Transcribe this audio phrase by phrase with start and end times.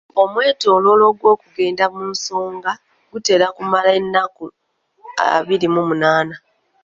[0.23, 2.71] Omwetooloolo gw'okugenda mu nsonga
[3.11, 4.43] gutera kumala nnaku
[5.35, 6.35] abiri mu munaana.